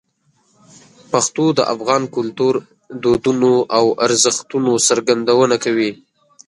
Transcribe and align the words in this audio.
پښتو 1.11 1.45
د 1.57 1.59
افغان 1.73 2.03
کلتور، 2.15 2.53
دودونو 3.03 3.51
او 3.77 3.85
ارزښتونو 4.05 4.71
څرګندونه 4.87 5.55
کوي. 5.63 5.91